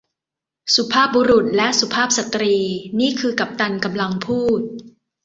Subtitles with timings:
[0.75, 2.55] สุภาพบุรุษและสุภาพสตรี
[2.99, 4.61] นี่คือกัปตันกำลังพูด